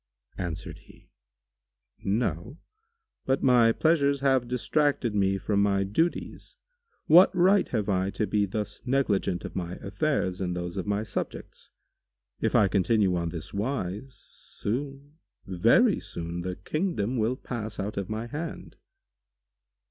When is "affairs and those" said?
9.75-10.75